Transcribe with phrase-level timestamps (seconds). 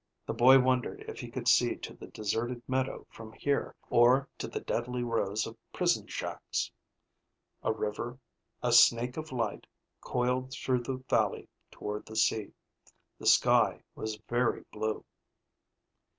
[0.25, 4.47] The boy wondered if he could see to the deserted meadow from here, or to
[4.47, 6.71] the deadly rows of prison shacks.
[7.61, 8.17] A river,
[8.63, 9.67] a snake of light,
[10.03, 12.51] coiled through the valley toward the sea.
[13.19, 15.05] The sky was very blue.